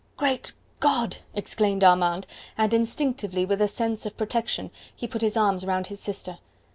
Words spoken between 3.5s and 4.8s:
a sense of protection,